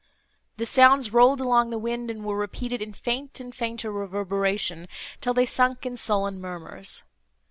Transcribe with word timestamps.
The 0.57 0.65
sounds 0.65 1.13
rolled 1.13 1.41
along 1.41 1.69
the 1.69 1.77
wind, 1.77 2.09
and 2.09 2.25
were 2.25 2.35
repeated 2.35 2.81
in 2.81 2.91
faint 2.91 3.39
and 3.39 3.53
fainter 3.53 3.91
reverberation, 3.91 4.87
till 5.21 5.35
they 5.35 5.45
sunk 5.45 5.85
in 5.85 5.95
sullen 5.95 6.41
murmurs. 6.41 7.03